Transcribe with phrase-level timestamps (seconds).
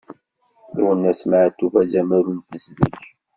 [0.75, 2.95] Lwennas Matoub azamul n tezdeg.